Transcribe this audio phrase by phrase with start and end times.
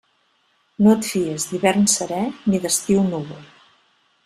[0.85, 2.19] No et fies d'hivern serè
[2.53, 3.47] ni d'estiu núvol.